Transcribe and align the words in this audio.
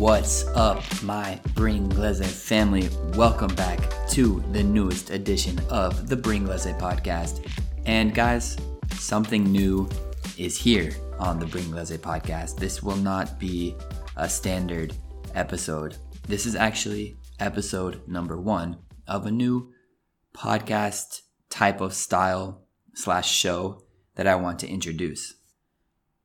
What's 0.00 0.46
up, 0.54 0.82
my 1.02 1.38
Bring 1.54 1.86
Bringlese 1.90 2.24
family? 2.24 2.88
Welcome 3.18 3.54
back 3.54 4.08
to 4.08 4.42
the 4.50 4.62
newest 4.62 5.10
edition 5.10 5.60
of 5.68 6.08
the 6.08 6.16
Bring 6.16 6.46
Bringlese 6.46 6.80
podcast. 6.80 7.46
And 7.84 8.14
guys, 8.14 8.56
something 8.94 9.44
new 9.44 9.90
is 10.38 10.56
here 10.56 10.96
on 11.18 11.38
the 11.38 11.44
Bring 11.44 11.64
Bringlese 11.64 11.98
podcast. 11.98 12.56
This 12.56 12.82
will 12.82 12.96
not 12.96 13.38
be 13.38 13.76
a 14.16 14.26
standard 14.26 14.94
episode. 15.34 15.98
This 16.26 16.46
is 16.46 16.54
actually 16.54 17.18
episode 17.38 18.00
number 18.08 18.40
one 18.40 18.78
of 19.06 19.26
a 19.26 19.30
new 19.30 19.70
podcast 20.34 21.20
type 21.50 21.82
of 21.82 21.92
style 21.92 22.64
slash 22.94 23.30
show 23.30 23.82
that 24.14 24.26
I 24.26 24.36
want 24.36 24.60
to 24.60 24.66
introduce. 24.66 25.34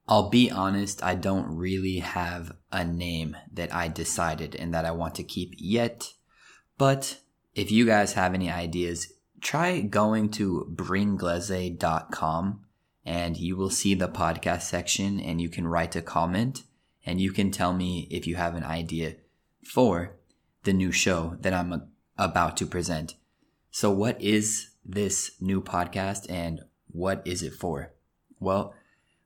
I'll 0.07 0.29
be 0.29 0.51
honest, 0.51 1.03
I 1.03 1.15
don't 1.15 1.57
really 1.57 1.99
have 1.99 2.51
a 2.71 2.83
name 2.83 3.35
that 3.51 3.73
I 3.73 3.87
decided 3.87 4.55
and 4.55 4.73
that 4.73 4.85
I 4.85 4.91
want 4.91 5.15
to 5.15 5.23
keep 5.23 5.53
yet. 5.57 6.13
But 6.77 7.19
if 7.55 7.71
you 7.71 7.85
guys 7.85 8.13
have 8.13 8.33
any 8.33 8.51
ideas, 8.51 9.13
try 9.41 9.81
going 9.81 10.29
to 10.31 10.71
bringlese.com 10.75 12.65
and 13.03 13.37
you 13.37 13.55
will 13.55 13.69
see 13.69 13.95
the 13.95 14.07
podcast 14.07 14.63
section 14.63 15.19
and 15.19 15.41
you 15.41 15.49
can 15.49 15.67
write 15.67 15.95
a 15.95 16.01
comment 16.01 16.63
and 17.05 17.21
you 17.21 17.31
can 17.31 17.51
tell 17.51 17.73
me 17.73 18.07
if 18.11 18.27
you 18.27 18.35
have 18.35 18.55
an 18.55 18.63
idea 18.63 19.15
for 19.63 20.17
the 20.63 20.73
new 20.73 20.91
show 20.91 21.37
that 21.41 21.53
I'm 21.53 21.89
about 22.17 22.57
to 22.57 22.65
present. 22.65 23.15
So, 23.71 23.91
what 23.91 24.21
is 24.21 24.69
this 24.83 25.31
new 25.39 25.61
podcast 25.61 26.29
and 26.29 26.61
what 26.87 27.21
is 27.25 27.43
it 27.43 27.53
for? 27.53 27.93
Well, 28.39 28.73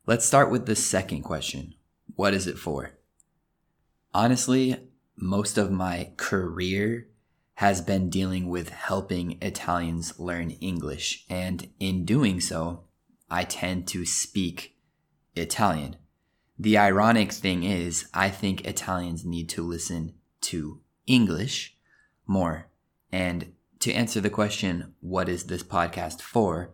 let's 0.10 0.26
start 0.26 0.50
with 0.50 0.66
the 0.66 0.76
second 0.76 1.22
question 1.22 1.76
What 2.16 2.34
is 2.34 2.48
it 2.48 2.58
for? 2.58 2.98
Honestly, 4.12 4.76
most 5.16 5.56
of 5.56 5.70
my 5.70 6.14
career 6.18 7.10
has 7.56 7.80
been 7.80 8.10
dealing 8.10 8.50
with 8.50 8.70
helping 8.70 9.38
Italians 9.40 10.20
learn 10.20 10.50
English, 10.50 11.26
and 11.30 11.70
in 11.80 12.06
doing 12.06 12.42
so, 12.42 12.86
I 13.30 13.44
tend 13.44 13.88
to 13.90 14.04
speak 14.04 14.76
Italian. 15.36 15.98
The 16.58 16.76
ironic 16.76 17.32
thing 17.32 17.64
is, 17.64 18.10
I 18.12 18.32
think 18.32 18.66
Italians 18.66 19.24
need 19.24 19.48
to 19.50 19.62
listen 19.62 20.16
to 20.50 20.82
English 21.06 21.78
more. 22.26 22.68
And 23.12 23.54
to 23.82 23.94
answer 23.94 24.20
the 24.22 24.32
question, 24.32 24.96
what 25.02 25.30
is 25.30 25.44
this 25.44 25.62
podcast 25.62 26.20
for? 26.20 26.72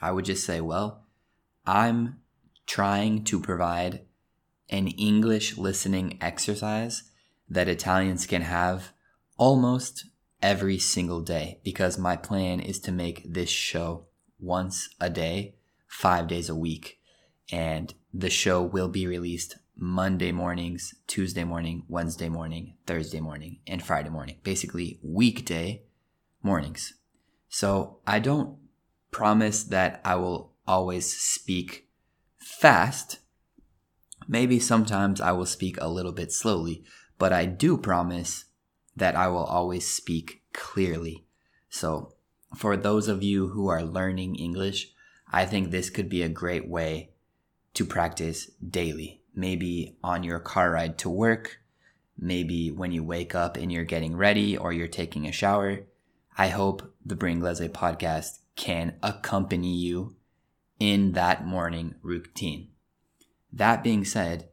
I 0.00 0.10
would 0.10 0.24
just 0.24 0.46
say, 0.46 0.62
well, 0.62 1.04
I'm 1.66 2.20
trying 2.68 3.24
to 3.24 3.40
provide 3.40 4.02
an 4.68 4.86
English 4.86 5.56
listening 5.56 6.18
exercise 6.20 7.02
that 7.48 7.66
Italians 7.66 8.26
can 8.26 8.42
have 8.42 8.92
almost 9.38 10.04
every 10.42 10.78
single 10.78 11.22
day 11.22 11.58
because 11.64 11.98
my 11.98 12.14
plan 12.14 12.60
is 12.60 12.78
to 12.78 12.92
make 12.92 13.24
this 13.26 13.48
show 13.48 14.06
once 14.38 14.90
a 15.00 15.08
day, 15.08 15.54
five 15.88 16.28
days 16.28 16.50
a 16.50 16.54
week. 16.54 17.00
And 17.50 17.94
the 18.12 18.28
show 18.28 18.62
will 18.62 18.88
be 18.88 19.06
released 19.06 19.56
Monday 19.74 20.30
mornings, 20.30 20.94
Tuesday 21.06 21.44
morning, 21.44 21.84
Wednesday 21.88 22.28
morning, 22.28 22.74
Thursday 22.86 23.20
morning, 23.20 23.60
and 23.66 23.82
Friday 23.82 24.10
morning. 24.10 24.36
Basically, 24.42 25.00
weekday 25.02 25.84
mornings. 26.42 26.92
So 27.48 28.00
I 28.06 28.18
don't 28.18 28.58
promise 29.10 29.64
that 29.64 30.02
I 30.04 30.16
will 30.16 30.52
always 30.66 31.10
speak 31.10 31.87
fast. 32.48 33.18
Maybe 34.26 34.58
sometimes 34.58 35.20
I 35.20 35.32
will 35.32 35.46
speak 35.46 35.76
a 35.80 35.88
little 35.88 36.12
bit 36.12 36.32
slowly, 36.32 36.82
but 37.18 37.32
I 37.32 37.44
do 37.44 37.76
promise 37.76 38.46
that 38.96 39.14
I 39.14 39.28
will 39.28 39.44
always 39.44 39.86
speak 39.86 40.42
clearly. 40.52 41.24
So, 41.68 42.14
for 42.56 42.76
those 42.76 43.06
of 43.06 43.22
you 43.22 43.48
who 43.48 43.68
are 43.68 43.82
learning 43.82 44.36
English, 44.36 44.92
I 45.30 45.44
think 45.44 45.70
this 45.70 45.90
could 45.90 46.08
be 46.08 46.22
a 46.22 46.28
great 46.28 46.66
way 46.66 47.10
to 47.74 47.84
practice 47.84 48.50
daily. 48.68 49.20
Maybe 49.34 49.96
on 50.02 50.24
your 50.24 50.40
car 50.40 50.72
ride 50.72 50.98
to 50.98 51.10
work, 51.10 51.60
maybe 52.18 52.70
when 52.70 52.90
you 52.90 53.04
wake 53.04 53.34
up 53.34 53.56
and 53.56 53.70
you're 53.70 53.84
getting 53.84 54.16
ready 54.16 54.56
or 54.56 54.72
you're 54.72 54.88
taking 54.88 55.26
a 55.26 55.32
shower. 55.32 55.80
I 56.36 56.48
hope 56.48 56.94
the 57.04 57.14
Bringlese 57.14 57.68
podcast 57.68 58.38
can 58.56 58.96
accompany 59.02 59.74
you 59.76 60.16
in 60.78 61.12
that 61.12 61.46
morning 61.46 61.94
routine. 62.02 62.68
That 63.52 63.82
being 63.82 64.04
said, 64.04 64.48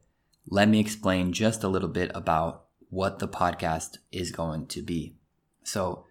let 0.48 0.68
me 0.68 0.80
explain 0.80 1.32
just 1.32 1.62
a 1.62 1.68
little 1.68 1.88
bit 1.88 2.10
about 2.14 2.64
what 2.88 3.18
the 3.18 3.28
podcast 3.28 3.98
is 4.12 4.30
going 4.30 4.66
to 4.68 4.82
be. 4.82 5.16
So, 5.62 6.04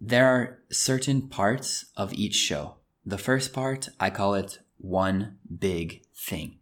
there 0.00 0.26
are 0.26 0.58
certain 0.70 1.28
parts 1.28 1.86
of 1.96 2.12
each 2.14 2.34
show. 2.34 2.76
The 3.06 3.18
first 3.18 3.52
part, 3.52 3.88
I 4.00 4.10
call 4.10 4.34
it 4.34 4.58
one 4.78 5.38
big 5.58 6.02
thing. 6.14 6.58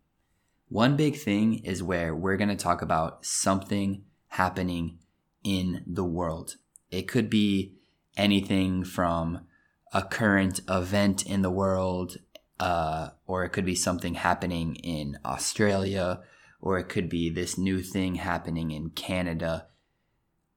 One 0.69 0.97
big 0.97 1.17
thing 1.17 1.65
is 1.65 1.83
where 1.83 2.15
we're 2.15 2.37
going 2.37 2.51
to 2.51 2.57
talk 2.57 2.83
about 2.83 3.25
something 3.25 4.05
happening 4.29 4.99
in 5.43 5.83
the 5.87 6.05
world. 6.05 6.57
It 6.91 7.09
could 7.09 7.31
be 7.31 7.75
anything 8.17 8.85
from 8.85 9.47
a 9.93 10.03
current 10.03 10.61
event 10.69 11.27
in 11.27 11.43
the 11.43 11.51
world, 11.51 12.17
uh, 12.59 13.11
or 13.27 13.45
it 13.45 13.51
could 13.51 13.65
be 13.65 13.75
something 13.75 14.15
happening 14.15 14.77
in 14.77 15.19
Australia, 15.25 16.21
or 16.61 16.79
it 16.79 16.89
could 16.89 17.09
be 17.09 17.31
this 17.31 17.57
new 17.57 17.83
thing 17.83 18.17
happening 18.17 18.71
in 18.71 18.91
Canada. 18.91 19.67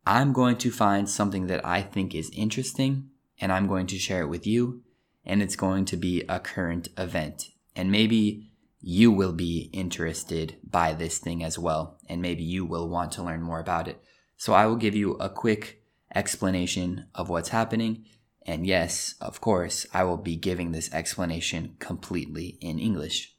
I'm 0.06 0.34
going 0.34 0.58
to 0.58 0.72
find 0.72 1.10
something 1.10 1.48
that 1.48 1.66
I 1.66 1.82
think 1.82 2.14
is 2.14 2.30
interesting 2.32 3.10
and 3.40 3.52
I'm 3.52 3.68
going 3.68 3.88
to 3.88 3.98
share 3.98 4.22
it 4.22 4.30
with 4.30 4.46
you, 4.46 4.84
and 5.26 5.42
it's 5.42 5.56
going 5.56 5.86
to 5.86 5.98
be 5.98 6.24
a 6.30 6.40
current 6.40 6.90
event. 6.98 7.50
And 7.76 7.92
maybe 7.92 8.52
you 8.82 9.12
will 9.12 9.34
be 9.34 9.70
interested 9.74 10.58
by 10.64 10.94
this 10.94 11.18
thing 11.18 11.44
as 11.44 11.58
well, 11.58 11.98
and 12.08 12.22
maybe 12.22 12.44
you 12.44 12.66
will 12.66 12.88
want 12.88 13.12
to 13.14 13.24
learn 13.24 13.42
more 13.42 13.60
about 13.60 13.88
it. 13.88 14.02
So 14.38 14.54
I 14.54 14.66
will 14.66 14.76
give 14.76 14.96
you 14.96 15.14
a 15.16 15.30
quick 15.30 15.82
explanation 16.14 17.08
of 17.16 17.30
what's 17.30 17.50
happening. 17.50 18.06
And 18.46 18.68
yes, 18.68 19.16
of 19.22 19.40
course, 19.40 19.86
I 19.94 20.04
will 20.04 20.18
be 20.18 20.36
giving 20.36 20.72
this 20.72 20.94
explanation 20.94 21.76
completely 21.80 22.58
in 22.60 22.78
English. 22.78 23.36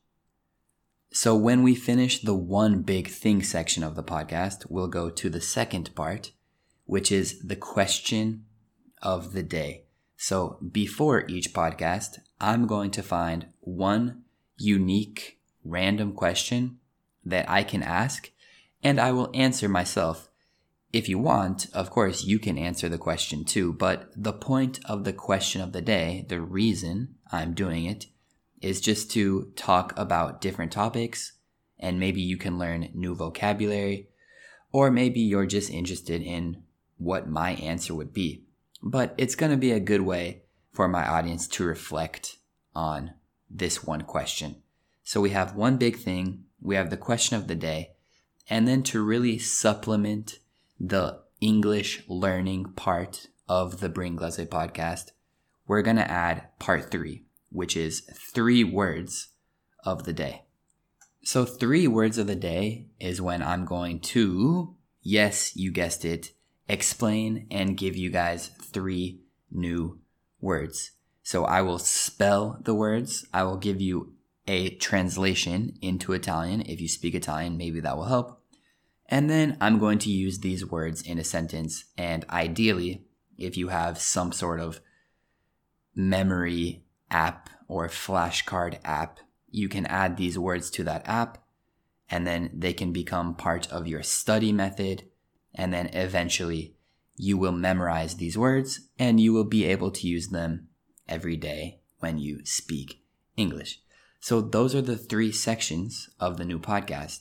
So 1.13 1.37
when 1.37 1.63
we 1.63 1.75
finish 1.75 2.23
the 2.23 2.35
one 2.35 2.83
big 2.83 3.09
thing 3.09 3.43
section 3.43 3.85
of 3.85 3.95
the 3.95 4.03
podcast, 4.03 4.67
we'll 4.69 4.89
go 4.89 5.11
to 5.11 5.31
the 5.31 5.41
second 5.41 5.95
part, 5.95 6.33
which 6.87 7.13
is 7.13 7.41
the 7.41 7.57
question 7.57 8.47
of 9.01 9.33
the 9.33 9.43
day. 9.43 9.85
So 10.17 10.59
before 10.73 11.29
each 11.29 11.53
podcast, 11.53 12.19
I'm 12.41 12.67
going 12.67 12.91
to 12.93 13.03
find 13.03 13.47
one 13.61 14.25
unique 14.57 15.39
random 15.65 16.13
question 16.13 16.79
that 17.25 17.49
I 17.49 17.63
can 17.63 17.83
ask 17.83 18.31
and 18.83 19.01
I 19.01 19.13
will 19.13 19.31
answer 19.35 19.69
myself 19.69 20.29
if 20.95 21.09
you 21.09 21.19
want, 21.19 21.67
of 21.75 21.91
course, 21.91 22.23
you 22.23 22.39
can 22.39 22.57
answer 22.57 22.89
the 22.89 22.99
question 22.99 23.45
too, 23.45 23.73
but 23.73 24.13
the 24.15 24.33
point 24.33 24.79
of 24.85 25.03
the 25.03 25.13
question 25.13 25.61
of 25.61 25.73
the 25.73 25.83
day, 25.83 26.25
the 26.29 26.41
reason 26.41 27.17
I'm 27.33 27.53
doing 27.53 27.85
it, 27.85 28.07
is 28.63 28.81
just 28.81 29.11
to 29.11 29.53
talk 29.57 29.93
about 29.97 30.41
different 30.41 30.71
topics 30.71 31.33
and 31.81 31.99
maybe 31.99 32.21
you 32.21 32.37
can 32.37 32.61
learn 32.61 32.91
new 32.95 33.13
vocabulary, 33.17 34.09
or 34.71 34.89
maybe 34.89 35.19
you're 35.19 35.47
just 35.47 35.69
interested 35.69 36.23
in 36.23 36.63
what 36.97 37.29
my 37.29 37.55
answer 37.55 37.93
would 37.93 38.15
be. 38.15 38.45
But 38.81 39.17
it's 39.19 39.35
going 39.35 39.51
to 39.51 39.59
be 39.59 39.73
a 39.73 39.81
good 39.81 40.03
way 40.03 40.45
for 40.73 40.87
my 40.87 41.05
audience 41.05 41.49
to 41.49 41.65
reflect 41.65 42.37
on 42.73 43.15
this 43.51 43.83
one 43.83 44.03
question. 44.03 44.63
So 45.03 45.21
we 45.21 45.31
have 45.31 45.57
one 45.57 45.77
big 45.77 45.97
thing, 45.97 46.45
we 46.63 46.77
have 46.77 46.91
the 46.91 46.97
question 46.97 47.37
of 47.37 47.49
the 47.49 47.57
day, 47.57 47.95
and 48.49 48.69
then 48.69 48.85
to 48.85 49.03
really 49.03 49.39
supplement 49.41 50.39
the 50.79 51.21
English 51.41 52.03
learning 52.09 52.73
part 52.77 53.27
of 53.49 53.81
the 53.81 53.89
Bringlese 53.89 54.47
podcast, 54.49 55.11
we're 55.67 55.83
going 55.83 55.97
to 55.97 56.11
add 56.11 56.49
part 56.59 56.91
three, 56.91 57.25
which 57.51 57.77
is 57.77 58.01
three 58.33 58.65
words 58.65 59.29
of 59.85 60.05
the 60.05 60.13
day. 60.13 60.43
So, 61.23 61.45
three 61.45 61.87
words 61.87 62.19
of 62.19 62.27
the 62.27 62.35
day 62.35 62.89
is 63.01 63.21
when 63.21 63.43
I'm 63.43 63.65
going 63.65 64.01
to, 64.01 64.77
yes, 65.03 65.57
you 65.57 65.71
guessed 65.71 66.05
it, 66.05 66.33
explain 66.69 67.47
and 67.51 67.79
give 67.79 67.97
you 67.97 68.11
guys 68.11 68.49
three 68.49 69.21
new 69.51 70.01
words. 70.41 70.91
So, 71.23 71.47
I 71.47 71.63
will 71.63 71.79
spell 71.79 72.59
the 72.63 72.75
words, 72.75 73.27
I 73.33 73.45
will 73.45 73.57
give 73.57 73.81
you 73.81 74.13
a 74.47 74.71
translation 74.77 75.79
into 75.81 76.13
Italian. 76.13 76.63
If 76.63 76.81
you 76.81 76.89
speak 76.89 77.15
Italian, 77.15 77.57
maybe 77.57 77.81
that 77.81 77.97
will 77.97 78.05
help. 78.05 78.44
And 79.07 79.29
then 79.29 79.57
I'm 79.61 79.79
going 79.79 79.99
to 80.01 80.11
use 80.11 80.39
these 80.39 80.65
words 80.65 81.03
in 81.03 81.19
a 81.19 81.25
sentence. 81.25 81.85
And 81.97 82.25
ideally, 82.31 83.05
if 83.37 83.57
you 83.57 83.69
have 83.69 83.99
some 83.99 84.33
sort 84.33 84.61
of 84.61 84.81
memory 85.95 86.85
app 87.11 87.51
or 87.69 87.89
flashcard 87.89 88.79
app, 88.85 89.21
you 89.51 89.69
can 89.69 89.87
add 89.87 90.17
these 90.17 90.39
words 90.39 90.71
to 90.71 90.85
that 90.85 91.07
app 91.07 91.39
and 92.11 92.27
then 92.27 92.51
they 92.53 92.73
can 92.73 92.93
become 92.93 93.35
part 93.35 93.71
of 93.71 93.87
your 93.87 94.03
study 94.03 94.53
method. 94.53 95.05
And 95.55 95.73
then 95.73 95.87
eventually 95.93 96.75
you 97.17 97.39
will 97.39 97.53
memorize 97.53 98.17
these 98.17 98.37
words 98.37 98.89
and 98.99 99.21
you 99.21 99.33
will 99.33 99.45
be 99.45 99.65
able 99.65 99.91
to 99.93 100.09
use 100.09 100.29
them 100.29 100.69
every 101.09 101.37
day 101.37 101.81
when 102.01 102.19
you 102.19 102.45
speak 102.45 103.03
English. 103.37 103.81
So 104.21 104.41
those 104.41 104.75
are 104.75 104.83
the 104.83 104.97
three 104.97 105.33
sections 105.33 106.09
of 106.19 106.37
the 106.37 106.45
new 106.45 106.59
podcast. 106.59 107.21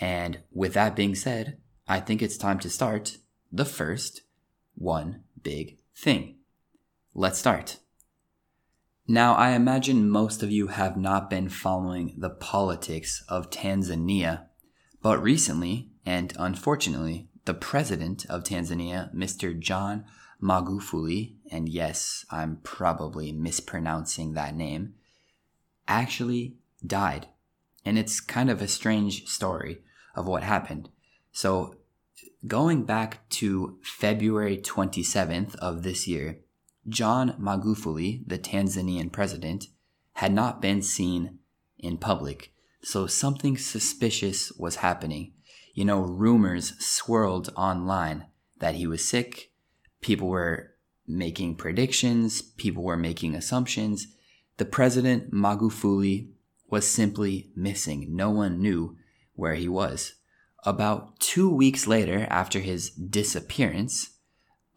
And 0.00 0.40
with 0.52 0.74
that 0.74 0.96
being 0.96 1.14
said, 1.14 1.58
I 1.86 2.00
think 2.00 2.22
it's 2.22 2.36
time 2.36 2.58
to 2.60 2.70
start 2.70 3.18
the 3.52 3.64
first 3.64 4.22
one 4.74 5.22
big 5.42 5.78
thing. 5.96 6.36
Let's 7.14 7.38
start. 7.38 7.78
Now, 9.06 9.34
I 9.34 9.50
imagine 9.50 10.08
most 10.08 10.42
of 10.42 10.50
you 10.50 10.68
have 10.68 10.96
not 10.96 11.28
been 11.28 11.50
following 11.50 12.14
the 12.16 12.30
politics 12.30 13.22
of 13.28 13.50
Tanzania, 13.50 14.46
but 15.02 15.22
recently, 15.22 15.90
and 16.06 16.34
unfortunately, 16.38 17.28
the 17.44 17.52
president 17.54 18.24
of 18.26 18.44
Tanzania, 18.44 19.14
Mr. 19.14 19.56
John 19.58 20.06
Magufuli, 20.42 21.34
and 21.50 21.68
yes, 21.68 22.24
I'm 22.30 22.56
probably 22.62 23.30
mispronouncing 23.30 24.32
that 24.32 24.56
name, 24.56 24.94
actually 25.86 26.56
died. 26.84 27.28
And 27.84 27.98
it's 27.98 28.20
kind 28.20 28.50
of 28.50 28.62
a 28.62 28.68
strange 28.68 29.26
story 29.26 29.82
of 30.14 30.26
what 30.26 30.42
happened. 30.42 30.88
So, 31.32 31.76
going 32.46 32.84
back 32.84 33.28
to 33.30 33.78
February 33.82 34.58
27th 34.58 35.54
of 35.56 35.82
this 35.82 36.06
year, 36.06 36.40
John 36.88 37.34
Magufuli, 37.40 38.26
the 38.26 38.38
Tanzanian 38.38 39.10
president, 39.10 39.66
had 40.14 40.32
not 40.32 40.60
been 40.60 40.82
seen 40.82 41.38
in 41.78 41.98
public, 41.98 42.52
so 42.82 43.06
something 43.06 43.56
suspicious 43.56 44.52
was 44.52 44.76
happening. 44.76 45.32
You 45.72 45.84
know, 45.84 46.00
rumors 46.00 46.78
swirled 46.78 47.52
online 47.56 48.26
that 48.58 48.74
he 48.74 48.86
was 48.86 49.06
sick. 49.06 49.50
People 50.00 50.28
were 50.28 50.74
making 51.06 51.56
predictions, 51.56 52.42
people 52.42 52.82
were 52.82 52.96
making 52.96 53.34
assumptions. 53.34 54.06
The 54.58 54.64
president, 54.64 55.32
Magufuli, 55.32 56.28
was 56.68 56.88
simply 56.88 57.50
missing. 57.54 58.14
No 58.14 58.30
one 58.30 58.60
knew 58.60 58.96
where 59.34 59.54
he 59.54 59.68
was. 59.68 60.14
About 60.64 61.18
two 61.20 61.54
weeks 61.54 61.86
later, 61.86 62.26
after 62.30 62.60
his 62.60 62.90
disappearance, 62.90 64.10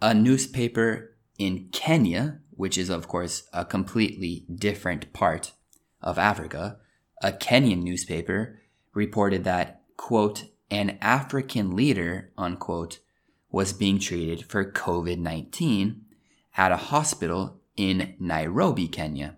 a 0.02 0.14
newspaper 0.14 1.16
in 1.38 1.70
Kenya, 1.72 2.40
which 2.52 2.78
is, 2.78 2.90
of 2.90 3.08
course, 3.08 3.44
a 3.54 3.64
completely 3.64 4.46
different 4.54 5.14
part 5.14 5.54
of 6.02 6.18
Africa, 6.18 6.78
a 7.22 7.32
Kenyan 7.32 7.84
newspaper 7.84 8.60
reported 8.94 9.44
that, 9.44 9.82
quote, 9.96 10.46
an 10.70 10.98
African 11.02 11.76
leader, 11.76 12.32
unquote, 12.38 13.00
was 13.50 13.74
being 13.74 14.00
treated 14.00 14.46
for 14.46 14.70
COVID 14.70 15.18
19 15.18 16.02
at 16.58 16.72
a 16.72 16.78
hospital 16.78 17.62
in 17.76 18.16
Nairobi, 18.20 18.88
Kenya. 18.88 19.38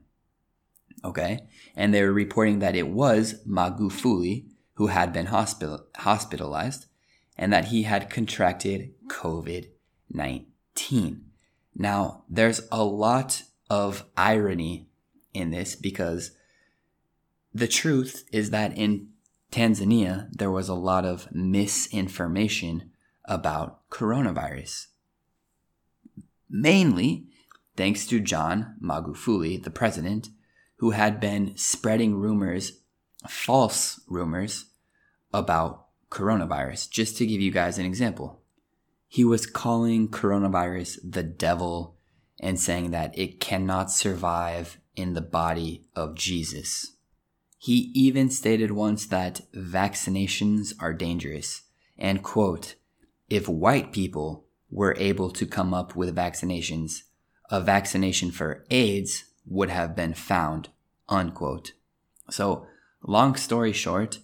Okay. 1.03 1.39
And 1.75 1.93
they 1.93 2.03
were 2.03 2.13
reporting 2.13 2.59
that 2.59 2.75
it 2.75 2.89
was 2.89 3.35
Magufuli 3.47 4.45
who 4.73 4.87
had 4.87 5.13
been 5.13 5.27
hospital- 5.27 5.85
hospitalized 5.97 6.85
and 7.37 7.53
that 7.53 7.65
he 7.65 7.83
had 7.83 8.09
contracted 8.09 8.93
COVID 9.07 9.69
19. 10.11 11.25
Now, 11.75 12.23
there's 12.29 12.61
a 12.71 12.83
lot 12.83 13.43
of 13.69 14.05
irony 14.17 14.89
in 15.33 15.51
this 15.51 15.75
because 15.75 16.31
the 17.53 17.67
truth 17.67 18.25
is 18.31 18.49
that 18.49 18.77
in 18.77 19.09
Tanzania, 19.51 20.29
there 20.31 20.51
was 20.51 20.69
a 20.69 20.73
lot 20.73 21.05
of 21.05 21.31
misinformation 21.31 22.91
about 23.25 23.87
coronavirus. 23.89 24.87
Mainly 26.49 27.27
thanks 27.77 28.05
to 28.07 28.19
John 28.19 28.75
Magufuli, 28.81 29.63
the 29.63 29.71
president, 29.71 30.29
who 30.79 30.91
had 30.91 31.19
been 31.19 31.55
spreading 31.55 32.15
rumors, 32.15 32.79
false 33.27 34.01
rumors, 34.07 34.65
about 35.31 35.85
coronavirus. 36.09 36.89
Just 36.89 37.17
to 37.17 37.25
give 37.25 37.39
you 37.39 37.51
guys 37.51 37.77
an 37.77 37.85
example 37.85 38.39
he 39.11 39.25
was 39.25 39.47
calling 39.47 40.07
coronavirus 40.07 40.99
the 41.03 41.23
devil 41.23 41.97
and 42.39 42.59
saying 42.59 42.91
that 42.91 43.17
it 43.17 43.39
cannot 43.39 43.91
survive 43.91 44.79
in 44.95 45.13
the 45.13 45.21
body 45.21 45.83
of 45.95 46.15
Jesus. 46.15 46.95
He 47.57 47.91
even 47.95 48.29
stated 48.29 48.71
once 48.71 49.07
that 49.07 49.41
vaccinations 49.51 50.73
are 50.79 50.93
dangerous 50.93 51.63
and 51.97 52.23
quote, 52.23 52.75
if 53.29 53.49
white 53.49 53.91
people 53.91 54.45
were 54.69 54.95
able 54.99 55.31
to 55.31 55.45
come 55.47 55.73
up 55.73 55.95
with 55.95 56.15
vaccinations, 56.15 57.01
a 57.49 57.59
vaccination 57.59 58.29
for 58.29 58.63
AIDS 58.69 59.25
would 59.49 59.69
have 59.69 59.95
been 59.95 60.13
found, 60.13 60.69
unquote. 61.09 61.73
So, 62.29 62.67
long 63.03 63.35
story 63.35 63.73
short, 63.73 64.19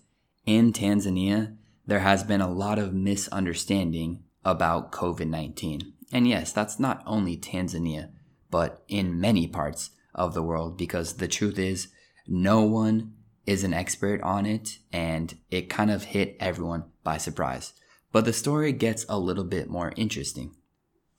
in 0.45 0.71
Tanzania, 0.71 1.57
there 1.85 1.99
has 1.99 2.23
been 2.23 2.41
a 2.41 2.51
lot 2.51 2.79
of 2.79 2.93
misunderstanding 2.93 4.23
about 4.43 4.91
COVID 4.91 5.27
19. 5.27 5.93
And 6.11 6.27
yes, 6.27 6.51
that's 6.51 6.79
not 6.79 7.03
only 7.05 7.35
Tanzania, 7.35 8.11
but 8.51 8.83
in 8.87 9.19
many 9.19 9.47
parts 9.47 9.89
of 10.13 10.33
the 10.33 10.43
world, 10.43 10.77
because 10.77 11.13
the 11.13 11.27
truth 11.27 11.59
is, 11.59 11.89
no 12.27 12.61
one 12.61 13.13
is 13.45 13.63
an 13.63 13.73
expert 13.73 14.21
on 14.21 14.45
it, 14.45 14.79
and 14.91 15.37
it 15.51 15.69
kind 15.69 15.91
of 15.91 16.05
hit 16.05 16.37
everyone 16.39 16.85
by 17.03 17.17
surprise. 17.17 17.73
But 18.11 18.25
the 18.25 18.33
story 18.33 18.71
gets 18.71 19.05
a 19.09 19.19
little 19.19 19.43
bit 19.43 19.69
more 19.69 19.93
interesting. 19.95 20.55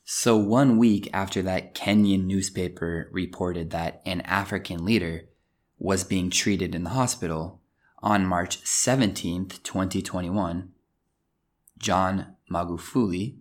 So, 0.08 0.36
one 0.36 0.78
week 0.78 1.10
after 1.12 1.42
that 1.42 1.74
Kenyan 1.74 2.26
newspaper 2.26 3.10
reported 3.10 3.70
that 3.70 4.02
an 4.06 4.20
African 4.20 4.84
leader 4.84 5.24
was 5.80 6.04
being 6.04 6.30
treated 6.30 6.76
in 6.76 6.84
the 6.84 6.90
hospital, 6.90 7.60
on 8.04 8.24
March 8.24 8.62
17th, 8.62 9.64
2021, 9.64 10.70
John 11.80 12.36
Magufuli 12.48 13.38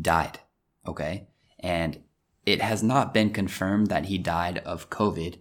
died. 0.00 0.38
Okay. 0.86 1.26
And 1.58 2.04
it 2.46 2.62
has 2.62 2.80
not 2.80 3.12
been 3.12 3.30
confirmed 3.30 3.88
that 3.88 4.04
he 4.04 4.18
died 4.18 4.58
of 4.58 4.90
COVID, 4.90 5.40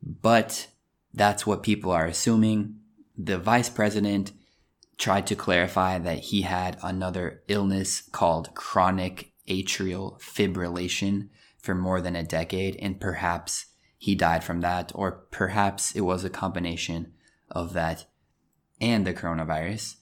but 0.00 0.68
that's 1.12 1.44
what 1.44 1.64
people 1.64 1.90
are 1.90 2.06
assuming. 2.06 2.76
The 3.18 3.38
vice 3.38 3.68
president 3.68 4.30
tried 4.98 5.26
to 5.26 5.34
clarify 5.34 5.98
that 5.98 6.18
he 6.18 6.42
had 6.42 6.78
another 6.80 7.42
illness 7.48 8.02
called 8.12 8.54
chronic 8.54 9.29
atrial 9.50 10.18
fibrillation 10.20 11.28
for 11.58 11.74
more 11.74 12.00
than 12.00 12.16
a 12.16 12.22
decade, 12.22 12.76
and 12.76 13.00
perhaps 13.00 13.66
he 13.98 14.14
died 14.14 14.42
from 14.42 14.62
that, 14.62 14.92
or 14.94 15.26
perhaps 15.30 15.92
it 15.94 16.00
was 16.00 16.24
a 16.24 16.30
combination 16.30 17.12
of 17.50 17.74
that 17.74 18.06
and 18.80 19.06
the 19.06 19.12
coronavirus. 19.12 19.96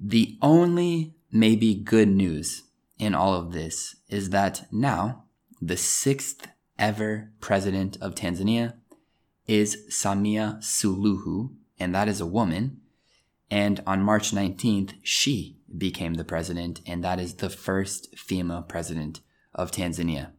The 0.00 0.38
only 0.40 1.14
maybe 1.32 1.74
good 1.74 2.08
news 2.08 2.62
in 2.98 3.14
all 3.14 3.34
of 3.34 3.52
this 3.52 3.96
is 4.08 4.30
that 4.30 4.66
now 4.72 5.24
the 5.60 5.76
sixth 5.76 6.46
ever 6.78 7.32
president 7.40 7.96
of 8.00 8.14
Tanzania 8.14 8.74
is 9.46 9.76
Samia 9.90 10.58
Suluhu, 10.58 11.50
and 11.80 11.94
that 11.94 12.08
is 12.08 12.20
a 12.20 12.26
woman. 12.26 12.80
And 13.50 13.82
on 13.86 14.02
March 14.02 14.30
19th, 14.30 14.94
she 15.02 15.57
became 15.76 16.14
the 16.14 16.24
president, 16.24 16.80
and 16.86 17.04
that 17.04 17.20
is 17.20 17.34
the 17.34 17.50
first 17.50 18.16
female 18.18 18.62
president 18.62 19.20
of 19.54 19.70
Tanzania. 19.70 20.32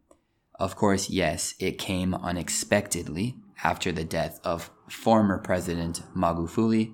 Of 0.56 0.76
course, 0.76 1.10
yes, 1.10 1.54
it 1.60 1.78
came 1.78 2.14
unexpectedly 2.14 3.38
after 3.64 3.92
the 3.92 4.04
death 4.04 4.40
of 4.44 4.72
former 4.90 5.38
President 5.38 6.02
Magufuli, 6.16 6.94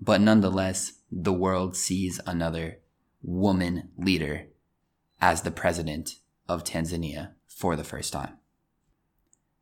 but 0.00 0.20
nonetheless, 0.20 0.92
the 1.10 1.32
world 1.32 1.76
sees 1.76 2.20
another 2.26 2.78
woman 3.22 3.90
leader 3.96 4.48
as 5.20 5.42
the 5.42 5.50
president 5.50 6.16
of 6.48 6.64
Tanzania 6.64 7.32
for 7.46 7.76
the 7.76 7.84
first 7.84 8.12
time. 8.12 8.38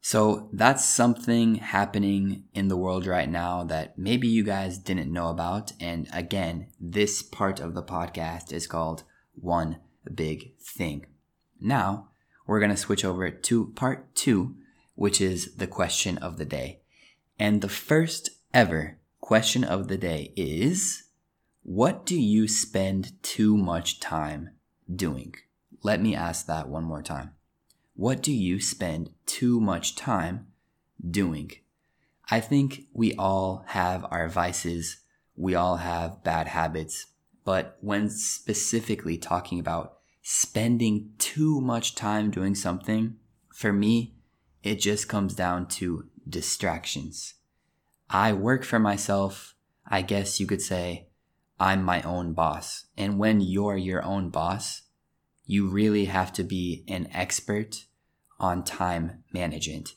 So 0.09 0.49
that's 0.53 0.85
something 0.85 1.57
happening 1.57 2.45
in 2.55 2.69
the 2.69 2.77
world 2.77 3.07
right 3.09 3.29
now 3.29 3.65
that 3.65 3.99
maybe 3.99 4.29
you 4.29 4.45
guys 4.45 4.79
didn't 4.79 5.13
know 5.13 5.31
about. 5.31 5.73
And 5.81 6.07
again, 6.13 6.69
this 6.79 7.23
part 7.23 7.59
of 7.59 7.75
the 7.75 7.83
podcast 7.83 8.53
is 8.53 8.69
called 8.69 9.03
One 9.35 9.81
Big 10.15 10.57
Thing. 10.61 11.07
Now, 11.61 12.11
we're 12.47 12.61
going 12.61 12.71
to 12.71 12.77
switch 12.77 13.05
over 13.05 13.29
to 13.31 13.73
part 13.75 14.15
two, 14.15 14.55
which 14.95 15.21
is 15.21 15.57
the 15.57 15.67
question 15.67 16.19
of 16.19 16.39
the 16.39 16.45
day. 16.45 16.83
And 17.37 17.61
the 17.61 17.69
first 17.69 18.31
ever 18.55 18.99
question 19.21 19.65
of 19.65 19.89
the 19.89 19.99
day 19.99 20.33
is 20.37 21.03
what 21.65 22.07
do 22.07 22.17
you 22.17 22.47
spend 22.47 23.21
too 23.25 23.57
much 23.57 23.99
time 23.99 24.51
doing? 24.89 25.35
Let 25.83 26.01
me 26.01 26.15
ask 26.15 26.47
that 26.47 26.69
one 26.69 26.85
more 26.85 27.03
time. 27.03 27.33
What 27.97 28.23
do 28.23 28.33
you 28.33 28.61
spend 28.61 29.11
too 29.27 29.61
much 29.61 29.97
time 29.97 30.49
doing? 31.09 31.51
I 32.31 32.41
think 32.41 32.87
we 32.93 33.15
all 33.15 33.65
have 33.69 34.07
our 34.11 34.29
vices 34.29 34.99
we 35.37 35.55
all 35.55 35.77
have 35.77 36.25
bad 36.25 36.49
habits. 36.49 37.07
But 37.45 37.77
when 37.81 38.11
specifically 38.11 39.19
talking 39.19 39.61
about 39.61 39.99
spending 40.23 41.11
too 41.19 41.61
much 41.61 41.95
time 41.95 42.31
doing 42.31 42.55
something, 42.55 43.17
for 43.55 43.73
me, 43.73 44.17
it 44.63 44.77
just 44.77 45.09
comes 45.09 45.35
down 45.35 45.69
to 45.69 46.09
distractions. 46.29 47.35
I 48.11 48.33
work 48.33 48.65
for 48.65 48.79
myself. 48.79 49.55
I 49.87 50.03
guess 50.03 50.41
you 50.41 50.47
could 50.47 50.63
say 50.63 51.09
I'm 51.61 51.85
my 51.85 52.03
own 52.03 52.33
boss. 52.33 52.87
And 52.97 53.19
when 53.19 53.41
you're 53.41 53.77
your 53.77 54.03
own 54.05 54.31
boss, 54.31 54.83
you 55.47 55.69
really 55.69 56.07
have 56.07 56.33
to 56.35 56.45
be 56.45 56.85
an 56.89 57.09
expert 57.13 57.87
on 58.39 58.65
time 58.65 59.23
management. 59.33 59.95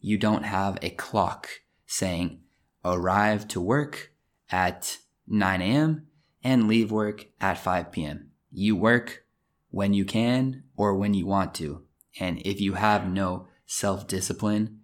You 0.00 0.16
don't 0.16 0.44
have 0.44 0.78
a 0.80 0.90
clock 0.90 1.48
saying 1.86 2.40
arrive 2.84 3.46
to 3.48 3.60
work 3.60 4.12
at 4.50 4.98
9 5.26 5.60
a.m. 5.60 6.06
and 6.42 6.68
leave 6.68 6.90
work 6.90 7.26
at 7.40 7.58
5 7.58 7.92
p.m. 7.92 8.30
You 8.50 8.76
work 8.76 9.24
when 9.70 9.92
you 9.92 10.04
can 10.04 10.64
or 10.76 10.94
when 10.94 11.14
you 11.14 11.26
want 11.26 11.54
to. 11.56 11.82
And 12.20 12.40
if 12.44 12.60
you 12.60 12.74
have 12.74 13.08
no 13.08 13.48
self 13.66 14.06
discipline, 14.06 14.80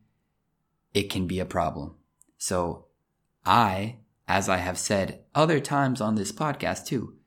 it 0.95 1.11
can 1.11 1.27
be 1.27 1.39
a 1.39 1.45
problem. 1.45 1.95
So 2.39 2.87
I, 3.45 3.99
as 4.27 4.49
I 4.49 4.57
have 4.57 4.79
said 4.79 5.25
other 5.35 5.61
times 5.61 6.01
on 6.01 6.15
this 6.15 6.33
podcast 6.33 6.87
too, 6.87 7.18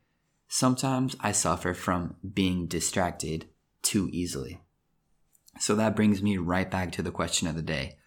sometimes 0.51 1.15
I 1.21 1.31
suffer 1.31 1.73
from 1.73 2.17
being 2.33 2.67
distracted 2.67 3.47
too 3.81 4.09
easily. 4.11 4.59
So 5.59 5.75
that 5.75 5.95
brings 5.95 6.21
me 6.21 6.35
right 6.35 6.69
back 6.69 6.91
to 6.93 7.01
the 7.01 7.09
question 7.09 7.47
of 7.47 7.55
the 7.55 7.61
day. 7.61 7.97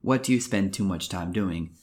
What 0.00 0.24
do 0.24 0.32
you 0.32 0.40
spend 0.40 0.74
too 0.74 0.82
much 0.82 1.08
time 1.08 1.30
doing? 1.30 1.76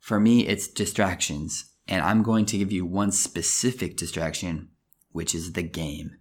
For 0.00 0.18
me, 0.18 0.46
it's 0.46 0.68
distractions. 0.68 1.66
And 1.86 2.02
I'm 2.02 2.22
going 2.22 2.46
to 2.46 2.56
give 2.56 2.72
you 2.72 2.86
one 2.86 3.12
specific 3.12 3.98
distraction, 3.98 4.70
which 5.12 5.34
is 5.34 5.52
the 5.52 5.62
game 5.62 6.16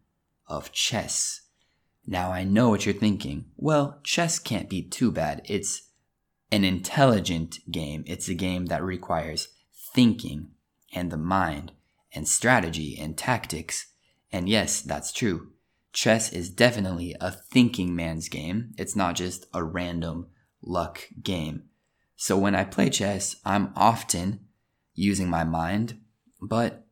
of 0.47 0.73
chess. 0.73 1.41
Now 2.05 2.31
I 2.31 2.43
know 2.43 2.67
what 2.67 2.85
you're 2.85 2.93
thinking. 2.93 3.45
Well, 3.55 4.01
chess 4.03 4.39
can't 4.39 4.69
be 4.69 4.81
too 4.81 5.09
bad. 5.09 5.41
It's 5.45 5.89
an 6.51 6.65
intelligent 6.65 7.59
game. 7.71 8.03
It's 8.07 8.27
a 8.27 8.33
game 8.33 8.65
that 8.65 8.83
requires 8.83 9.47
thinking 9.93 10.51
and 10.93 11.11
the 11.11 11.17
mind 11.17 11.71
and 12.17 12.27
strategy 12.27 12.97
and 12.99 13.17
tactics. 13.17 13.93
And 14.31 14.49
yes, 14.49 14.81
that's 14.81 15.13
true. 15.13 15.51
Chess 15.93 16.33
is 16.33 16.49
definitely 16.49 17.15
a 17.21 17.31
thinking 17.31 17.95
man's 17.95 18.27
game. 18.27 18.73
It's 18.77 18.95
not 18.95 19.15
just 19.15 19.45
a 19.53 19.63
random 19.63 20.27
luck 20.61 21.07
game. 21.21 21.63
So 22.15 22.37
when 22.37 22.55
I 22.55 22.63
play 22.63 22.89
chess, 22.89 23.35
I'm 23.45 23.71
often 23.75 24.41
using 24.95 25.29
my 25.29 25.43
mind, 25.43 25.99
but 26.41 26.87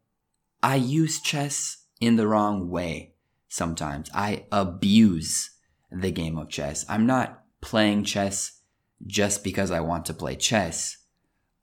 I 0.62 0.76
use 0.76 1.20
chess 1.20 1.86
in 2.00 2.16
the 2.16 2.28
wrong 2.28 2.70
way 2.70 3.16
sometimes. 3.50 4.10
I 4.14 4.46
abuse 4.52 5.50
the 5.92 6.12
game 6.12 6.38
of 6.38 6.50
chess. 6.50 6.86
I'm 6.88 7.06
not 7.08 7.44
playing 7.62 8.04
chess 8.04 8.62
just 9.06 9.44
because 9.44 9.72
I 9.72 9.80
want 9.80 10.06
to 10.06 10.14
play 10.14 10.36
chess. 10.36 10.98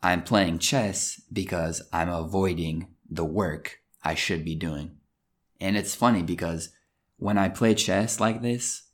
I'm 0.02 0.23
playing 0.23 0.59
chess 0.59 1.21
because 1.33 1.83
I'm 1.92 2.09
avoiding 2.09 2.88
the 3.14 3.25
work 3.25 3.81
I 4.02 4.14
should 4.14 4.45
be 4.45 4.54
doing. 4.54 4.97
And 5.61 5.76
it's 5.76 5.95
funny 5.95 6.23
because 6.23 6.71
when 7.16 7.38
I 7.38 7.49
play 7.49 7.75
chess 7.75 8.19
like 8.19 8.42
this, 8.42 8.85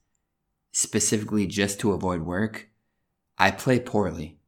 specifically 0.73 1.47
just 1.47 1.81
to 1.81 1.93
avoid 1.93 2.23
work, 2.23 2.69
I 3.39 3.51
play 3.51 3.79
poorly. 3.81 4.39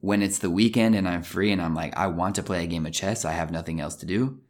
When 0.00 0.22
it's 0.22 0.38
the 0.38 0.50
weekend 0.50 0.94
and 0.94 1.08
I'm 1.08 1.22
free 1.22 1.52
and 1.52 1.60
I'm 1.60 1.74
like, 1.74 1.96
I 1.96 2.06
want 2.06 2.34
to 2.36 2.42
play 2.42 2.64
a 2.64 2.66
game 2.66 2.86
of 2.86 2.92
chess, 2.92 3.24
I 3.24 3.32
have 3.32 3.50
nothing 3.50 3.80
else 3.80 3.96
to 3.96 4.06
do, 4.06 4.40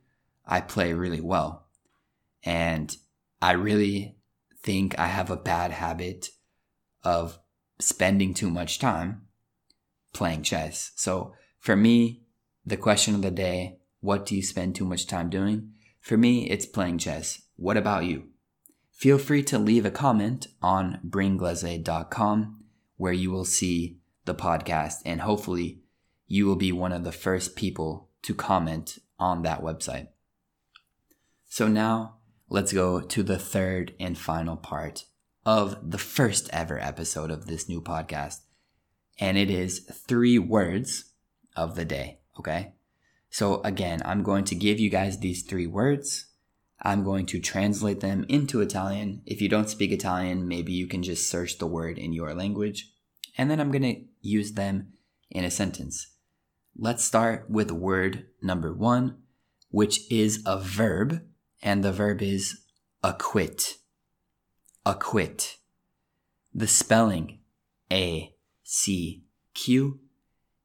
I 0.46 0.60
play 0.60 0.92
really 0.92 1.20
well. 1.20 1.66
And 2.44 2.96
I 3.42 3.52
really 3.52 4.16
think 4.62 4.98
I 4.98 5.06
have 5.06 5.30
a 5.30 5.36
bad 5.36 5.72
habit 5.72 6.30
of 7.02 7.38
spending 7.78 8.34
too 8.34 8.50
much 8.50 8.78
time 8.78 9.22
playing 10.12 10.42
chess. 10.42 10.92
So 10.96 11.34
for 11.58 11.76
me, 11.76 12.22
the 12.64 12.76
question 12.76 13.14
of 13.14 13.22
the 13.22 13.30
day, 13.30 13.77
what 14.00 14.26
do 14.26 14.36
you 14.36 14.42
spend 14.42 14.74
too 14.74 14.84
much 14.84 15.06
time 15.06 15.30
doing? 15.30 15.72
For 16.00 16.16
me, 16.16 16.48
it's 16.48 16.66
playing 16.66 16.98
chess. 16.98 17.42
What 17.56 17.76
about 17.76 18.04
you? 18.04 18.28
Feel 18.92 19.18
free 19.18 19.42
to 19.44 19.58
leave 19.58 19.84
a 19.84 19.90
comment 19.90 20.48
on 20.60 21.00
bringlese.com 21.08 22.64
where 22.96 23.12
you 23.12 23.30
will 23.30 23.44
see 23.44 23.98
the 24.24 24.34
podcast 24.34 24.96
and 25.04 25.20
hopefully 25.20 25.80
you 26.26 26.46
will 26.46 26.56
be 26.56 26.72
one 26.72 26.92
of 26.92 27.04
the 27.04 27.12
first 27.12 27.56
people 27.56 28.08
to 28.22 28.34
comment 28.34 28.98
on 29.18 29.42
that 29.42 29.62
website. 29.62 30.08
So 31.48 31.68
now 31.68 32.16
let's 32.48 32.72
go 32.72 33.00
to 33.00 33.22
the 33.22 33.38
third 33.38 33.94
and 33.98 34.18
final 34.18 34.56
part 34.56 35.04
of 35.46 35.90
the 35.90 35.98
first 35.98 36.50
ever 36.52 36.78
episode 36.78 37.30
of 37.30 37.46
this 37.46 37.68
new 37.68 37.80
podcast. 37.80 38.40
And 39.18 39.38
it 39.38 39.50
is 39.50 39.80
three 40.06 40.38
words 40.38 41.12
of 41.56 41.74
the 41.74 41.84
day. 41.84 42.20
Okay. 42.38 42.74
So 43.30 43.60
again, 43.62 44.02
I'm 44.04 44.22
going 44.22 44.44
to 44.44 44.54
give 44.54 44.80
you 44.80 44.90
guys 44.90 45.18
these 45.18 45.42
three 45.42 45.66
words. 45.66 46.26
I'm 46.82 47.04
going 47.04 47.26
to 47.26 47.40
translate 47.40 48.00
them 48.00 48.24
into 48.28 48.60
Italian. 48.60 49.22
If 49.26 49.42
you 49.42 49.48
don't 49.48 49.68
speak 49.68 49.90
Italian, 49.90 50.46
maybe 50.46 50.72
you 50.72 50.86
can 50.86 51.02
just 51.02 51.28
search 51.28 51.58
the 51.58 51.66
word 51.66 51.98
in 51.98 52.12
your 52.12 52.34
language. 52.34 52.92
And 53.36 53.50
then 53.50 53.60
I'm 53.60 53.70
going 53.70 53.82
to 53.82 54.00
use 54.20 54.52
them 54.52 54.92
in 55.30 55.44
a 55.44 55.50
sentence. 55.50 56.14
Let's 56.76 57.04
start 57.04 57.50
with 57.50 57.70
word 57.70 58.26
number 58.40 58.72
one, 58.72 59.18
which 59.70 60.10
is 60.10 60.42
a 60.46 60.58
verb 60.58 61.22
and 61.60 61.84
the 61.84 61.92
verb 61.92 62.22
is 62.22 62.60
acquit. 63.02 63.78
Acquit. 64.86 65.56
The 66.54 66.68
spelling 66.68 67.40
A 67.92 68.34
C 68.62 69.24
Q 69.54 69.98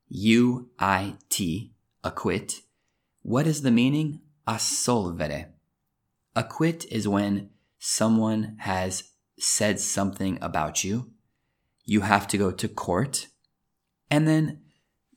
U 0.10 0.70
I 0.80 1.16
T, 1.30 1.73
acquit. 2.04 2.62
What 3.22 3.48
is 3.48 3.62
the 3.62 3.72
meaning? 3.72 4.22
Assolvere. 4.48 5.48
Acquit 6.36 6.86
is 6.92 7.08
when 7.08 7.50
someone 7.80 8.58
has 8.60 9.12
said 9.40 9.80
something 9.80 10.38
about 10.42 10.84
you. 10.84 11.12
You 11.86 12.02
have 12.02 12.28
to 12.30 12.38
go 12.38 12.52
to 12.52 12.68
court, 12.68 13.28
and 14.10 14.28
then 14.28 14.62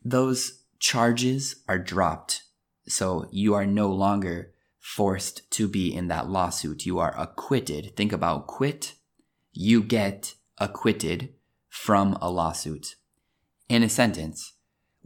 those 0.05 0.63
charges 0.79 1.57
are 1.69 1.79
dropped. 1.79 2.43
So 2.89 3.29
you 3.31 3.55
are 3.55 3.67
no 3.67 3.89
longer 3.89 4.53
forced 4.79 5.51
to 5.53 5.69
be 5.69 5.93
in 5.93 6.09
that 6.09 6.29
lawsuit. 6.29 6.87
You 6.87 6.99
are 6.99 7.15
acquitted. 7.19 7.97
Think 7.97 8.13
about 8.13 8.47
quit. 8.47 8.95
You 9.53 9.83
get 9.83 10.35
acquitted 10.59 11.35
from 11.69 12.17
a 12.21 12.31
lawsuit. 12.31 12.95
In 13.69 13.83
a 13.83 13.89
sentence, 13.89 14.53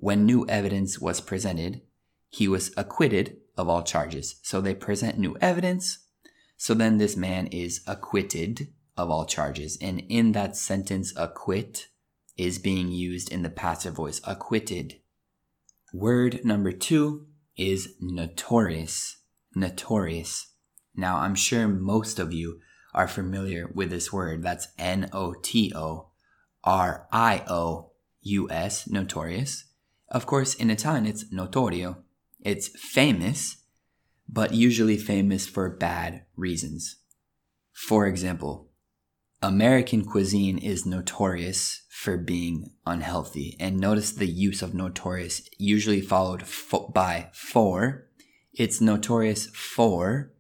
when 0.00 0.26
new 0.26 0.46
evidence 0.48 0.98
was 0.98 1.20
presented, 1.20 1.82
he 2.28 2.48
was 2.48 2.72
acquitted 2.76 3.36
of 3.56 3.68
all 3.68 3.82
charges. 3.82 4.40
So 4.42 4.60
they 4.60 4.74
present 4.74 5.18
new 5.18 5.36
evidence. 5.40 5.98
So 6.56 6.74
then 6.74 6.98
this 6.98 7.16
man 7.16 7.46
is 7.48 7.82
acquitted 7.86 8.68
of 8.96 9.10
all 9.10 9.24
charges. 9.24 9.78
And 9.80 10.02
in 10.08 10.32
that 10.32 10.56
sentence, 10.56 11.12
acquit 11.16 11.88
is 12.36 12.58
being 12.58 12.90
used 12.90 13.30
in 13.30 13.42
the 13.42 13.50
passive 13.50 13.94
voice, 13.94 14.20
acquitted. 14.24 15.00
Word 15.92 16.44
number 16.44 16.72
two 16.72 17.26
is 17.56 17.94
notorious 18.00 19.20
notorious. 19.54 20.52
Now, 20.94 21.18
I'm 21.18 21.34
sure 21.34 21.68
most 21.68 22.18
of 22.18 22.32
you 22.32 22.60
are 22.94 23.08
familiar 23.08 23.70
with 23.74 23.90
this 23.90 24.12
word. 24.12 24.42
That's 24.42 24.68
N 24.78 25.08
O 25.12 25.34
T 25.42 25.72
O 25.74 26.10
R 26.64 27.06
I 27.12 27.44
O 27.48 27.92
U 28.22 28.50
S, 28.50 28.88
notorious. 28.88 29.64
Of 30.10 30.26
course, 30.26 30.54
in 30.54 30.70
Italian, 30.70 31.06
it's 31.06 31.32
notorio. 31.32 31.98
It's 32.40 32.68
famous, 32.68 33.58
but 34.28 34.54
usually 34.54 34.96
famous 34.96 35.46
for 35.46 35.68
bad 35.70 36.24
reasons. 36.36 36.96
For 37.72 38.06
example, 38.06 38.70
American 39.42 40.04
cuisine 40.04 40.58
is 40.58 40.84
notorious 40.84 41.82
for 41.88 42.16
being 42.16 42.70
unhealthy. 42.86 43.56
And 43.60 43.78
notice 43.78 44.12
the 44.12 44.26
use 44.26 44.62
of 44.62 44.74
notorious, 44.74 45.48
usually 45.58 46.00
followed 46.00 46.42
fo- 46.42 46.88
by 46.88 47.30
for 47.32 48.06
it's 48.52 48.80
notorious 48.80 49.46
for 49.46 50.32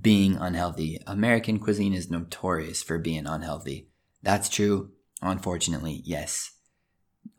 being 0.00 0.36
unhealthy. 0.36 1.00
American 1.06 1.58
cuisine 1.58 1.94
is 1.94 2.10
notorious 2.10 2.82
for 2.82 2.98
being 2.98 3.26
unhealthy. 3.26 3.88
That's 4.22 4.48
true. 4.48 4.90
Unfortunately, 5.22 6.02
yes. 6.04 6.55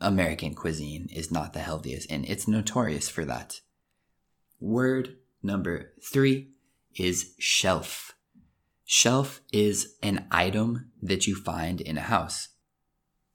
American 0.02 0.54
cuisine 0.54 1.08
is 1.12 1.32
not 1.32 1.54
the 1.54 1.60
healthiest, 1.60 2.10
and 2.12 2.26
it's 2.26 2.48
notorious 2.48 3.10
for 3.10 3.26
that. 3.26 3.62
Word 4.60 5.18
number 5.44 5.94
three 6.04 6.50
is 6.96 7.34
shelf. 7.38 8.16
Shelf 8.86 9.42
is 9.52 9.96
an 10.02 10.28
item 10.32 10.92
that 11.02 11.28
you 11.28 11.36
find 11.36 11.82
in 11.82 11.98
a 11.98 12.02
house. 12.02 12.50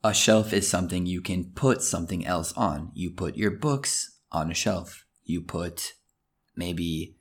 A 0.02 0.12
shelf 0.12 0.52
is 0.52 0.68
something 0.68 1.06
you 1.06 1.20
can 1.20 1.52
put 1.52 1.82
something 1.82 2.26
else 2.26 2.52
on. 2.54 2.90
You 2.94 3.10
put 3.10 3.36
your 3.36 3.52
books 3.52 4.18
on 4.32 4.50
a 4.50 4.54
shelf. 4.54 5.04
you 5.24 5.40
put 5.40 5.92
maybe 6.56 7.16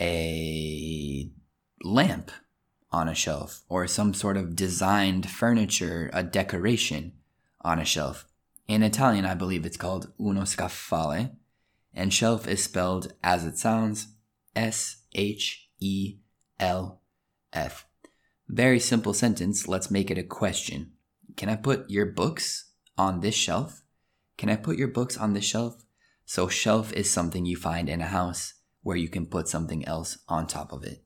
a 0.00 1.30
lamp 1.82 2.30
on 2.92 3.08
a 3.08 3.14
shelf 3.14 3.62
or 3.68 3.86
some 3.86 4.14
sort 4.14 4.36
of 4.36 4.54
designed 4.54 5.28
furniture, 5.28 6.10
a 6.12 6.22
decoration 6.22 7.12
on 7.62 7.78
a 7.78 7.84
shelf. 7.84 8.26
In 8.66 8.82
Italian, 8.82 9.24
I 9.24 9.34
believe 9.34 9.66
it's 9.66 9.76
called 9.76 10.12
uno 10.18 10.42
scaffale, 10.42 11.36
and 11.92 12.12
shelf 12.12 12.48
is 12.48 12.64
spelled 12.64 13.12
as 13.22 13.44
it 13.44 13.58
sounds 13.58 14.08
S 14.56 15.02
H 15.14 15.68
E 15.80 16.16
L 16.58 17.00
F. 17.52 17.86
Very 18.48 18.80
simple 18.80 19.14
sentence. 19.14 19.68
Let's 19.68 19.90
make 19.90 20.10
it 20.10 20.18
a 20.18 20.22
question. 20.22 20.92
Can 21.36 21.48
I 21.48 21.56
put 21.56 21.90
your 21.90 22.06
books 22.06 22.70
on 22.96 23.20
this 23.20 23.34
shelf? 23.34 23.82
Can 24.36 24.48
I 24.48 24.56
put 24.56 24.78
your 24.78 24.88
books 24.88 25.16
on 25.16 25.34
this 25.34 25.44
shelf? 25.44 25.84
So, 26.24 26.48
shelf 26.48 26.92
is 26.92 27.10
something 27.10 27.44
you 27.44 27.56
find 27.56 27.88
in 27.88 28.00
a 28.00 28.06
house 28.06 28.54
where 28.82 28.96
you 28.96 29.08
can 29.08 29.26
put 29.26 29.48
something 29.48 29.86
else 29.86 30.18
on 30.28 30.46
top 30.46 30.72
of 30.72 30.84
it. 30.84 31.04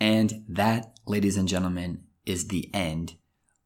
And 0.00 0.44
that, 0.48 0.98
ladies 1.06 1.36
and 1.36 1.48
gentlemen, 1.48 2.04
is 2.26 2.48
the 2.48 2.70
end 2.74 3.16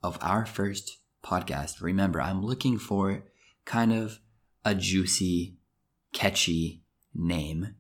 of 0.03 0.19
our 0.21 0.47
first 0.47 0.99
podcast. 1.23 1.81
Remember, 1.81 2.21
I'm 2.21 2.45
looking 2.45 2.79
for 2.79 3.25
kind 3.65 3.93
of 3.93 4.21
a 4.65 4.75
juicy, 4.75 5.57
catchy 6.13 6.83
name. 7.15 7.75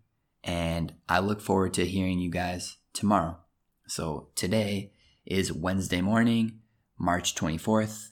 And 0.44 0.94
I 1.08 1.20
look 1.20 1.40
forward 1.40 1.75
to 1.75 1.87
hearing 1.87 2.18
you 2.18 2.30
guys 2.30 2.76
tomorrow. 2.92 3.38
So 3.87 4.28
today 4.34 4.92
is 5.25 5.52
Wednesday 5.52 6.00
morning, 6.00 6.61
March 6.99 7.34
24th. 7.34 8.08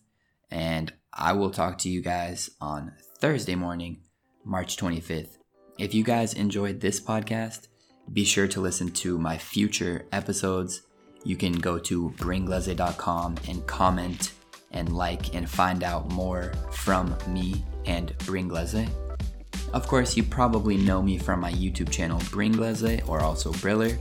And 0.51 0.93
I 1.13 1.33
will 1.33 1.51
talk 1.51 1.79
to 1.79 1.89
you 1.89 2.03
guys 2.03 2.51
on 2.61 2.93
Thursday 3.19 3.55
morning, 3.55 4.03
March 4.45 4.77
25th. 4.77 5.39
If 5.79 5.95
you 5.95 6.05
guys 6.05 6.35
enjoyed 6.35 6.81
this 6.81 7.01
podcast, 7.01 7.69
be 8.13 8.25
sure 8.25 8.49
to 8.49 8.61
listen 8.61 8.91
to 8.93 9.19
my 9.19 9.39
future 9.39 10.07
episodes. 10.13 10.83
You 11.25 11.37
can 11.37 11.53
go 11.53 11.79
to 11.79 12.11
bringlese.com 12.19 13.37
and 13.49 13.67
comment 13.67 14.33
and 14.71 14.95
like 14.97 15.35
and 15.35 15.49
find 15.49 15.83
out 15.83 16.11
more 16.11 16.53
from 16.73 17.17
me 17.27 17.65
and 17.87 18.17
Bringlese. 18.19 18.89
Of 19.73 19.87
course, 19.87 20.17
you 20.17 20.23
probably 20.23 20.77
know 20.77 21.01
me 21.01 21.19
from 21.19 21.41
my 21.41 21.53
YouTube 21.53 21.91
channel 21.91 22.19
Bringlese 22.21 23.09
or 23.09 23.21
also 23.21 23.53
Briller. 23.53 23.99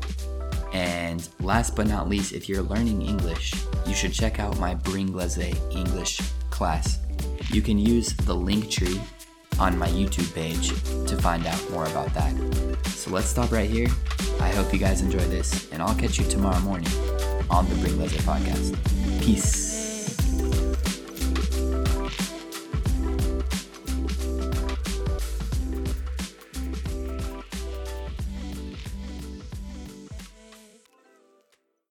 And 0.73 1.27
last 1.39 1.75
but 1.75 1.87
not 1.87 2.09
least, 2.09 2.33
if 2.33 2.47
you're 2.47 2.61
learning 2.61 3.01
English, 3.01 3.53
you 3.85 3.93
should 3.93 4.13
check 4.13 4.39
out 4.39 4.59
my 4.59 4.75
Bringlese 4.75 5.55
English 5.75 6.19
class. 6.49 6.99
You 7.51 7.61
can 7.61 7.79
use 7.79 8.13
the 8.13 8.35
link 8.35 8.69
tree 8.69 8.99
on 9.59 9.77
my 9.77 9.89
YouTube 9.89 10.33
page 10.33 10.69
to 11.07 11.17
find 11.17 11.45
out 11.45 11.71
more 11.71 11.85
about 11.85 12.13
that. 12.13 12.33
So 12.87 13.11
let's 13.11 13.27
stop 13.27 13.51
right 13.51 13.69
here. 13.69 13.87
I 14.39 14.49
hope 14.49 14.71
you 14.71 14.79
guys 14.79 15.01
enjoy 15.01 15.19
this, 15.19 15.69
and 15.71 15.81
I'll 15.81 15.95
catch 15.95 16.17
you 16.17 16.25
tomorrow 16.25 16.59
morning 16.61 16.91
on 17.49 17.67
the 17.67 17.75
Bringlese 17.75 18.21
podcast. 18.21 18.77
Peace. 19.21 19.68